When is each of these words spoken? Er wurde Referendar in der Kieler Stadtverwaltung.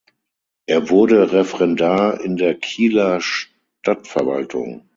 Er 0.65 0.89
wurde 0.89 1.31
Referendar 1.31 2.21
in 2.21 2.35
der 2.35 2.55
Kieler 2.57 3.21
Stadtverwaltung. 3.21 4.89